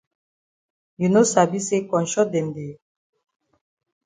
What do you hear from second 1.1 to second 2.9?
no sabi say konshot dem dey?